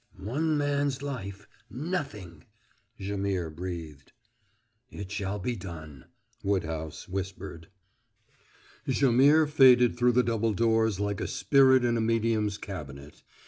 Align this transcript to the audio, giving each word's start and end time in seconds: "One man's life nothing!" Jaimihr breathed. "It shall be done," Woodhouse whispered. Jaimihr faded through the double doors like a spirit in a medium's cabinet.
"One 0.17 0.57
man's 0.57 1.03
life 1.03 1.47
nothing!" 1.69 2.45
Jaimihr 2.99 3.51
breathed. 3.51 4.13
"It 4.89 5.11
shall 5.11 5.37
be 5.37 5.55
done," 5.55 6.05
Woodhouse 6.43 7.07
whispered. 7.07 7.67
Jaimihr 8.87 9.45
faded 9.45 9.95
through 9.99 10.13
the 10.13 10.23
double 10.23 10.53
doors 10.55 10.99
like 10.99 11.21
a 11.21 11.27
spirit 11.27 11.85
in 11.85 11.97
a 11.97 12.01
medium's 12.01 12.57
cabinet. 12.57 13.21